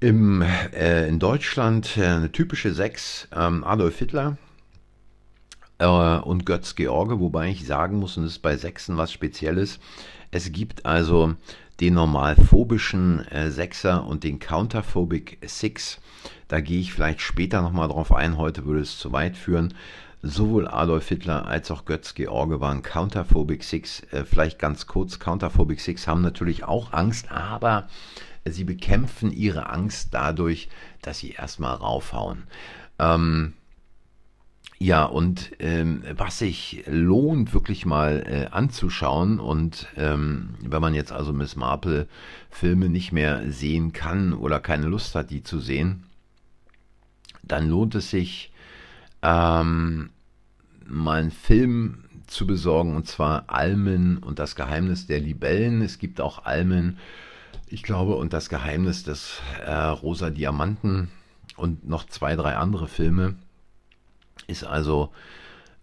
Im, 0.00 0.42
äh, 0.42 1.08
in 1.08 1.18
Deutschland 1.18 1.96
äh, 1.96 2.06
eine 2.06 2.32
typische 2.32 2.72
Sechs, 2.72 3.28
ähm, 3.34 3.64
Adolf 3.64 3.98
Hitler 3.98 4.36
äh, 5.78 5.86
und 5.86 6.46
Götz 6.46 6.74
George, 6.74 7.20
wobei 7.20 7.48
ich 7.50 7.66
sagen 7.66 7.98
muss, 7.98 8.16
und 8.16 8.24
das 8.24 8.32
ist 8.32 8.42
bei 8.42 8.56
Sechsen 8.56 8.96
was 8.96 9.12
Spezielles, 9.12 9.78
es 10.30 10.52
gibt 10.52 10.84
also 10.84 11.34
den 11.80 11.94
normalphobischen 11.94 13.26
äh, 13.28 13.50
Sechser 13.50 14.06
und 14.06 14.24
den 14.24 14.38
Counterphobic 14.38 15.38
Six. 15.46 16.00
Da 16.48 16.60
gehe 16.60 16.80
ich 16.80 16.92
vielleicht 16.92 17.20
später 17.20 17.60
nochmal 17.62 17.88
drauf 17.88 18.12
ein, 18.12 18.38
heute 18.38 18.64
würde 18.64 18.80
es 18.80 18.98
zu 18.98 19.12
weit 19.12 19.36
führen. 19.36 19.74
Sowohl 20.22 20.66
Adolf 20.66 21.08
Hitler 21.08 21.46
als 21.46 21.70
auch 21.70 21.84
Götz 21.84 22.14
George 22.14 22.60
waren 22.60 22.82
Counterphobic 22.82 23.62
Six. 23.62 24.02
Äh, 24.10 24.24
vielleicht 24.24 24.58
ganz 24.58 24.86
kurz, 24.86 25.18
Counterphobic 25.18 25.80
Six 25.80 26.06
haben 26.06 26.22
natürlich 26.22 26.64
auch 26.64 26.92
Angst, 26.92 27.30
aber 27.30 27.88
sie 28.44 28.64
bekämpfen 28.64 29.30
ihre 29.32 29.68
Angst 29.68 30.08
dadurch, 30.12 30.68
dass 31.02 31.18
sie 31.18 31.32
erstmal 31.32 31.74
raufhauen. 31.74 32.44
Ähm, 32.98 33.52
ja, 34.78 35.04
und 35.04 35.52
ähm, 35.58 36.02
was 36.16 36.38
sich 36.38 36.84
lohnt, 36.86 37.54
wirklich 37.54 37.86
mal 37.86 38.22
äh, 38.26 38.54
anzuschauen, 38.54 39.40
und 39.40 39.86
ähm, 39.96 40.54
wenn 40.60 40.82
man 40.82 40.94
jetzt 40.94 41.12
also 41.12 41.32
Miss 41.32 41.56
Marple 41.56 42.08
Filme 42.50 42.88
nicht 42.88 43.12
mehr 43.12 43.50
sehen 43.50 43.92
kann 43.92 44.32
oder 44.32 44.60
keine 44.60 44.86
Lust 44.86 45.14
hat, 45.14 45.30
die 45.30 45.42
zu 45.42 45.60
sehen, 45.60 46.04
dann 47.42 47.68
lohnt 47.68 47.94
es 47.94 48.10
sich, 48.10 48.52
ähm, 49.22 50.10
mal 50.86 51.20
einen 51.20 51.30
Film 51.30 52.04
zu 52.26 52.46
besorgen, 52.46 52.96
und 52.96 53.06
zwar 53.06 53.44
Almen 53.48 54.18
und 54.18 54.38
das 54.38 54.56
Geheimnis 54.56 55.06
der 55.06 55.20
Libellen. 55.20 55.80
Es 55.80 55.98
gibt 55.98 56.20
auch 56.20 56.44
Almen 56.44 56.98
ich 57.68 57.82
glaube, 57.82 58.16
und 58.16 58.32
das 58.32 58.48
Geheimnis 58.48 59.02
des 59.02 59.40
äh, 59.64 59.72
Rosa 59.72 60.30
Diamanten 60.30 61.08
und 61.56 61.88
noch 61.88 62.06
zwei, 62.06 62.36
drei 62.36 62.56
andere 62.56 62.86
Filme 62.86 63.34
ist 64.46 64.64
also 64.64 65.12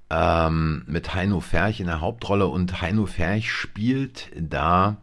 ähm, 0.10 0.84
mit 0.88 1.14
Heino 1.14 1.40
Ferch 1.40 1.80
in 1.80 1.88
der 1.88 2.02
Hauptrolle 2.02 2.48
und 2.48 2.82
Heino 2.82 3.06
Ferch 3.06 3.52
spielt 3.52 4.30
da 4.36 4.98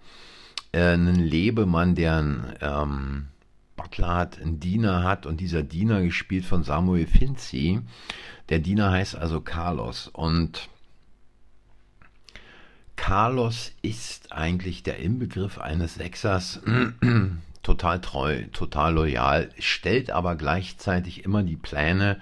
äh, 0.73 0.93
einen 0.93 1.17
Lebemann, 1.17 1.95
der 1.95 2.17
einen 2.17 2.55
ähm, 2.61 3.27
Butler 3.77 4.15
hat, 4.15 4.41
einen 4.41 4.61
Diener 4.61 5.03
hat 5.03 5.27
und 5.27 5.41
dieser 5.41 5.63
Diener 5.63 6.03
gespielt 6.03 6.45
von 6.45 6.63
Samuel 6.63 7.07
Finzi. 7.07 7.81
Der 8.49 8.59
Diener 8.59 8.91
heißt 8.91 9.17
also 9.17 9.41
Carlos 9.41 10.09
und 10.09 10.69
Carlos 12.97 13.73
ist 13.81 14.31
eigentlich 14.31 14.83
der 14.83 14.99
Inbegriff 14.99 15.59
eines 15.59 15.95
Sechsers, 15.95 16.61
total 17.63 18.01
treu, 18.03 18.45
total 18.53 18.95
loyal, 18.95 19.49
stellt 19.59 20.11
aber 20.11 20.37
gleichzeitig 20.37 21.25
immer 21.25 21.43
die 21.43 21.57
Pläne, 21.57 22.21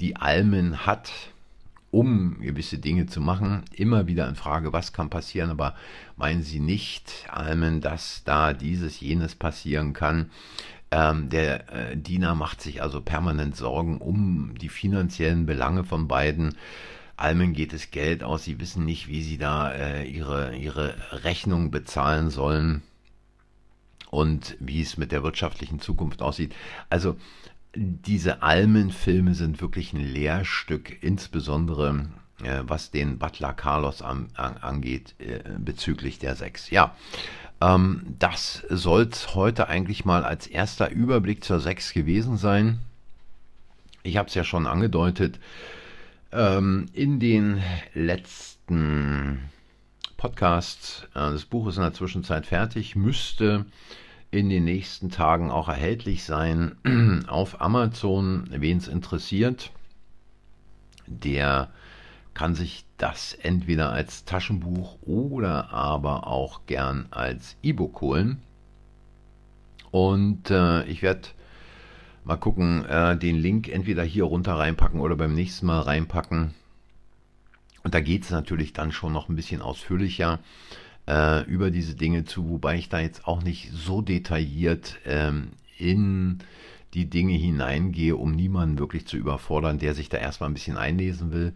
die 0.00 0.16
Almen 0.16 0.86
hat, 0.86 1.12
um 1.90 2.40
gewisse 2.40 2.78
Dinge 2.78 3.06
zu 3.06 3.20
machen, 3.20 3.64
immer 3.74 4.06
wieder 4.06 4.28
in 4.28 4.34
Frage, 4.34 4.72
was 4.72 4.92
kann 4.92 5.10
passieren, 5.10 5.50
aber 5.50 5.74
meinen 6.16 6.42
Sie 6.42 6.58
nicht, 6.58 7.26
Almen, 7.30 7.80
dass 7.80 8.22
da 8.24 8.54
dieses, 8.54 9.00
jenes 9.00 9.34
passieren 9.34 9.92
kann. 9.92 10.30
Ähm, 10.90 11.28
der 11.28 11.72
äh, 11.72 11.96
Diener 11.96 12.34
macht 12.34 12.60
sich 12.60 12.82
also 12.82 13.00
permanent 13.00 13.56
Sorgen 13.56 13.98
um 13.98 14.54
die 14.58 14.68
finanziellen 14.68 15.46
Belange 15.46 15.84
von 15.84 16.08
beiden. 16.08 16.54
Almen 17.16 17.52
geht 17.52 17.72
es 17.72 17.90
Geld 17.90 18.22
aus, 18.22 18.44
sie 18.44 18.58
wissen 18.58 18.84
nicht, 18.84 19.08
wie 19.08 19.22
sie 19.22 19.38
da 19.38 19.70
äh, 19.70 20.04
ihre, 20.04 20.56
ihre 20.56 20.94
Rechnung 21.24 21.70
bezahlen 21.70 22.30
sollen 22.30 22.82
und 24.10 24.56
wie 24.60 24.82
es 24.82 24.98
mit 24.98 25.12
der 25.12 25.22
wirtschaftlichen 25.22 25.80
Zukunft 25.80 26.20
aussieht. 26.20 26.54
Also 26.90 27.16
diese 27.74 28.42
Almenfilme 28.42 29.34
sind 29.34 29.60
wirklich 29.60 29.92
ein 29.92 30.00
Lehrstück, 30.00 31.02
insbesondere 31.02 32.06
äh, 32.42 32.62
was 32.64 32.90
den 32.90 33.18
Butler 33.18 33.52
Carlos 33.52 34.02
an, 34.02 34.28
an, 34.34 34.56
angeht 34.58 35.14
äh, 35.18 35.40
bezüglich 35.58 36.18
der 36.18 36.36
Sechs. 36.36 36.70
Ja, 36.70 36.94
ähm, 37.60 38.16
das 38.18 38.64
soll 38.68 39.08
es 39.10 39.34
heute 39.34 39.68
eigentlich 39.68 40.04
mal 40.04 40.24
als 40.24 40.46
erster 40.46 40.90
Überblick 40.90 41.44
zur 41.44 41.60
Sechs 41.60 41.92
gewesen 41.92 42.36
sein. 42.36 42.80
Ich 44.02 44.16
habe 44.16 44.28
es 44.28 44.34
ja 44.34 44.44
schon 44.44 44.66
angedeutet. 44.66 45.38
Ähm, 46.32 46.86
in 46.92 47.20
den 47.20 47.62
letzten 47.94 49.38
Podcasts, 50.16 51.04
äh, 51.14 51.30
das 51.30 51.44
Buch 51.44 51.68
ist 51.68 51.76
in 51.76 51.82
der 51.82 51.94
Zwischenzeit 51.94 52.46
fertig, 52.46 52.96
müsste 52.96 53.66
in 54.32 54.48
den 54.48 54.64
nächsten 54.64 55.10
Tagen 55.10 55.52
auch 55.52 55.68
erhältlich 55.68 56.24
sein 56.24 56.74
auf 57.28 57.60
Amazon. 57.60 58.48
Wen 58.50 58.78
es 58.78 58.88
interessiert, 58.88 59.70
der 61.06 61.70
kann 62.34 62.56
sich 62.56 62.84
das 62.96 63.34
entweder 63.34 63.92
als 63.92 64.24
Taschenbuch 64.24 64.96
oder 65.02 65.70
aber 65.70 66.26
auch 66.26 66.66
gern 66.66 67.06
als 67.12 67.56
E-Book 67.62 68.00
holen. 68.00 68.42
Und 69.92 70.50
äh, 70.50 70.84
ich 70.84 71.02
werde 71.02 71.28
Mal 72.24 72.36
gucken, 72.36 72.84
äh, 72.84 73.16
den 73.16 73.36
Link 73.36 73.68
entweder 73.68 74.04
hier 74.04 74.24
runter 74.24 74.54
reinpacken 74.54 75.00
oder 75.00 75.16
beim 75.16 75.34
nächsten 75.34 75.66
Mal 75.66 75.80
reinpacken. 75.80 76.54
Und 77.82 77.94
da 77.94 78.00
geht 78.00 78.22
es 78.22 78.30
natürlich 78.30 78.72
dann 78.72 78.92
schon 78.92 79.12
noch 79.12 79.28
ein 79.28 79.34
bisschen 79.34 79.60
ausführlicher 79.60 80.38
äh, 81.06 81.44
über 81.44 81.70
diese 81.70 81.94
Dinge 81.94 82.24
zu, 82.24 82.48
wobei 82.48 82.76
ich 82.76 82.88
da 82.88 83.00
jetzt 83.00 83.26
auch 83.26 83.42
nicht 83.42 83.70
so 83.72 84.02
detailliert 84.02 84.98
ähm, 85.04 85.48
in 85.78 86.38
die 86.94 87.08
Dinge 87.08 87.34
hineingehe, 87.34 88.16
um 88.16 88.32
niemanden 88.32 88.78
wirklich 88.78 89.06
zu 89.06 89.16
überfordern, 89.16 89.78
der 89.78 89.94
sich 89.94 90.08
da 90.08 90.18
erstmal 90.18 90.50
ein 90.50 90.54
bisschen 90.54 90.76
einlesen 90.76 91.32
will. 91.32 91.54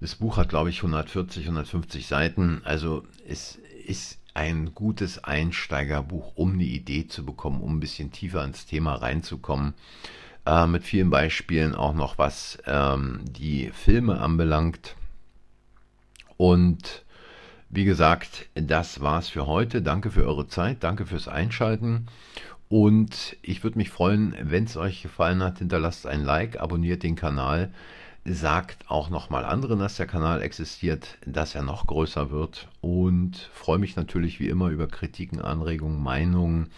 Das 0.00 0.16
Buch 0.16 0.36
hat, 0.36 0.48
glaube 0.48 0.70
ich, 0.70 0.78
140, 0.78 1.44
150 1.44 2.06
Seiten. 2.06 2.62
Also 2.64 3.04
es 3.28 3.58
ist 3.86 4.18
ein 4.34 4.74
gutes 4.74 5.22
Einsteigerbuch, 5.22 6.32
um 6.34 6.54
eine 6.54 6.64
Idee 6.64 7.06
zu 7.06 7.24
bekommen, 7.24 7.60
um 7.60 7.76
ein 7.76 7.80
bisschen 7.80 8.12
tiefer 8.12 8.44
ins 8.44 8.66
Thema 8.66 8.94
reinzukommen. 8.94 9.74
Äh, 10.46 10.66
mit 10.66 10.82
vielen 10.82 11.10
Beispielen 11.10 11.74
auch 11.74 11.94
noch, 11.94 12.18
was 12.18 12.58
ähm, 12.66 13.20
die 13.24 13.70
Filme 13.70 14.20
anbelangt. 14.20 14.96
Und 16.36 17.04
Wie 17.74 17.86
gesagt, 17.86 18.50
das 18.54 19.00
war's 19.00 19.30
für 19.30 19.46
heute. 19.46 19.80
Danke 19.80 20.10
für 20.10 20.26
eure 20.26 20.46
Zeit, 20.46 20.84
danke 20.84 21.06
fürs 21.06 21.26
Einschalten. 21.26 22.04
Und 22.68 23.34
ich 23.40 23.64
würde 23.64 23.78
mich 23.78 23.88
freuen, 23.88 24.36
wenn 24.38 24.64
es 24.64 24.76
euch 24.76 25.00
gefallen 25.00 25.42
hat, 25.42 25.60
hinterlasst 25.60 26.06
ein 26.06 26.22
Like, 26.22 26.60
abonniert 26.60 27.02
den 27.02 27.16
Kanal, 27.16 27.72
sagt 28.26 28.90
auch 28.90 29.08
nochmal 29.08 29.46
anderen, 29.46 29.78
dass 29.78 29.96
der 29.96 30.06
Kanal 30.06 30.42
existiert, 30.42 31.16
dass 31.24 31.54
er 31.54 31.62
noch 31.62 31.86
größer 31.86 32.30
wird 32.30 32.68
und 32.82 33.38
freue 33.54 33.78
mich 33.78 33.96
natürlich 33.96 34.38
wie 34.38 34.50
immer 34.50 34.68
über 34.68 34.86
Kritiken, 34.86 35.40
Anregungen, 35.40 36.02
Meinungen, 36.02 36.68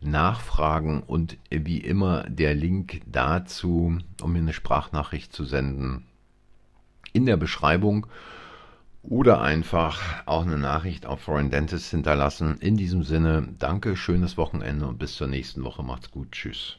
Nachfragen 0.00 1.02
und 1.02 1.38
wie 1.50 1.78
immer 1.78 2.22
der 2.28 2.54
Link 2.54 3.00
dazu, 3.06 3.98
um 4.22 4.32
mir 4.32 4.38
eine 4.38 4.52
Sprachnachricht 4.52 5.32
zu 5.32 5.44
senden, 5.44 6.04
in 7.12 7.26
der 7.26 7.36
Beschreibung 7.36 8.06
oder 9.08 9.40
einfach 9.40 10.26
auch 10.26 10.42
eine 10.42 10.58
Nachricht 10.58 11.06
auf 11.06 11.20
Foreign 11.20 11.50
Dentist 11.50 11.90
hinterlassen. 11.90 12.58
In 12.58 12.76
diesem 12.76 13.02
Sinne, 13.02 13.48
danke, 13.58 13.96
schönes 13.96 14.36
Wochenende 14.36 14.86
und 14.86 14.98
bis 14.98 15.16
zur 15.16 15.28
nächsten 15.28 15.64
Woche. 15.64 15.82
Macht's 15.82 16.10
gut. 16.10 16.32
Tschüss. 16.32 16.78